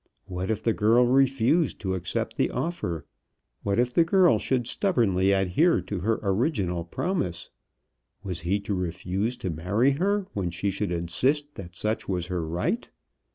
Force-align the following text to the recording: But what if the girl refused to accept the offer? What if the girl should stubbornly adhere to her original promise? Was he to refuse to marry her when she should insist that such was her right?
But 0.25 0.33
what 0.33 0.49
if 0.49 0.63
the 0.63 0.73
girl 0.73 1.05
refused 1.05 1.79
to 1.81 1.93
accept 1.93 2.35
the 2.35 2.49
offer? 2.49 3.05
What 3.61 3.77
if 3.77 3.93
the 3.93 4.03
girl 4.03 4.39
should 4.39 4.65
stubbornly 4.65 5.31
adhere 5.31 5.79
to 5.81 5.99
her 5.99 6.19
original 6.23 6.83
promise? 6.83 7.51
Was 8.23 8.39
he 8.39 8.59
to 8.61 8.73
refuse 8.73 9.37
to 9.37 9.51
marry 9.51 9.91
her 9.91 10.25
when 10.33 10.49
she 10.49 10.71
should 10.71 10.91
insist 10.91 11.53
that 11.53 11.75
such 11.75 12.09
was 12.09 12.25
her 12.33 12.43
right? 12.43 12.89